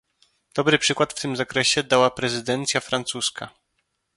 Dobry 0.55 0.77
przykład 0.79 1.13
w 1.13 1.21
tym 1.21 1.35
zakresie 1.35 1.83
dała 1.83 2.11
prezydencja 2.11 2.79
francuska 2.79 3.49